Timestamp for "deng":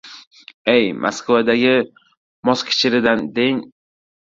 3.39-3.65